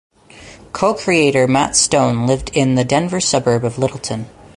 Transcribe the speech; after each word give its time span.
Co-creator 0.73 1.47
Matt 1.47 1.75
Stone 1.75 2.25
lived 2.25 2.49
in 2.57 2.73
the 2.73 2.83
Denver 2.83 3.19
suburb 3.21 3.63
of 3.63 3.77
Littleton. 3.77 4.25